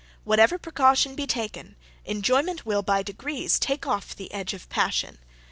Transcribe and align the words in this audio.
Whatever 0.23 0.57
precaution 0.57 1.13
be 1.13 1.27
taken, 1.27 1.75
enjoyment 2.05 2.65
will, 2.65 2.81
by 2.81 3.03
degrees, 3.03 3.59
take 3.59 3.85
off 3.85 4.15
the 4.15 4.33
edge 4.33 4.55
of 4.55 4.67
passion. 4.67 5.19